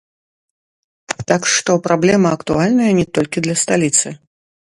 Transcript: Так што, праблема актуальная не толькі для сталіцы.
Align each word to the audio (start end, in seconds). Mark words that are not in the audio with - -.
Так 1.31 1.43
што, 1.55 1.71
праблема 1.89 2.29
актуальная 2.37 2.89
не 3.01 3.05
толькі 3.17 3.45
для 3.49 3.55
сталіцы. 3.65 4.07